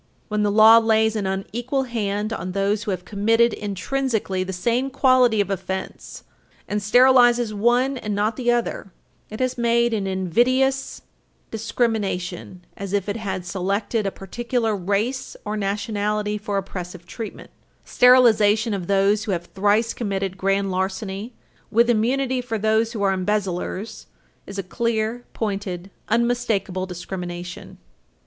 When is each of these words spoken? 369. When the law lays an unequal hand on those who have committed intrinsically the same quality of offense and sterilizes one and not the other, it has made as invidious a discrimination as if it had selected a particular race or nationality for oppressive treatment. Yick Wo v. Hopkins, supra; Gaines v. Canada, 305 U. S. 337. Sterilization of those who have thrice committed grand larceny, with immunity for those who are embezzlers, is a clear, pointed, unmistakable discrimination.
369. 0.29 0.29
When 0.29 0.41
the 0.41 0.57
law 0.63 0.77
lays 0.79 1.15
an 1.15 1.27
unequal 1.27 1.83
hand 1.83 2.33
on 2.33 2.53
those 2.53 2.81
who 2.85 2.89
have 2.89 3.05
committed 3.05 3.53
intrinsically 3.53 4.43
the 4.43 4.51
same 4.51 4.89
quality 4.89 5.39
of 5.39 5.51
offense 5.51 6.23
and 6.67 6.81
sterilizes 6.81 7.53
one 7.53 7.99
and 7.99 8.15
not 8.15 8.35
the 8.35 8.49
other, 8.51 8.91
it 9.29 9.39
has 9.39 9.59
made 9.59 9.93
as 9.93 10.03
invidious 10.03 11.01
a 11.01 11.51
discrimination 11.51 12.65
as 12.75 12.93
if 12.93 13.07
it 13.07 13.17
had 13.17 13.45
selected 13.45 14.07
a 14.07 14.11
particular 14.11 14.75
race 14.75 15.37
or 15.45 15.55
nationality 15.55 16.35
for 16.39 16.57
oppressive 16.57 17.05
treatment. 17.05 17.51
Yick 17.51 17.51
Wo 17.51 17.53
v. 17.53 17.61
Hopkins, 17.61 17.89
supra; 17.91 17.93
Gaines 17.93 17.93
v. 17.93 17.93
Canada, 17.93 17.93
305 17.93 17.93
U. 17.93 17.93
S. 17.93 17.93
337. 17.93 18.73
Sterilization 18.73 18.73
of 18.73 18.87
those 18.87 19.23
who 19.25 19.31
have 19.33 19.45
thrice 19.45 19.93
committed 19.93 20.37
grand 20.39 20.71
larceny, 20.71 21.33
with 21.69 21.89
immunity 21.91 22.41
for 22.41 22.57
those 22.57 22.93
who 22.93 23.03
are 23.03 23.13
embezzlers, 23.13 24.07
is 24.47 24.57
a 24.57 24.63
clear, 24.63 25.25
pointed, 25.33 25.91
unmistakable 26.09 26.87
discrimination. 26.87 27.77